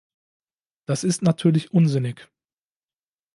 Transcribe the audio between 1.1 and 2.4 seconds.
natürlich unsinnig.